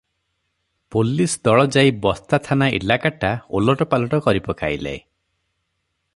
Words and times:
Police 0.95 1.35
ଦଳ 1.47 1.65
ଯାଇ 1.75 1.93
ବସ୍ତାଥାନା 2.05 2.71
ଇଲାକାଟା 2.79 3.31
ଓଲଟ 3.61 3.89
ପାଲଟ 3.93 4.23
କରିପକାଇଲେ। 4.29 4.97